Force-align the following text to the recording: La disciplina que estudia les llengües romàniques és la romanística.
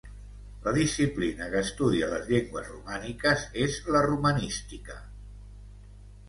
La 0.67 0.71
disciplina 0.77 1.49
que 1.51 1.59
estudia 1.65 2.07
les 2.13 2.25
llengües 2.31 2.71
romàniques 2.71 3.45
és 3.67 3.77
la 3.97 4.03
romanística. 4.07 4.99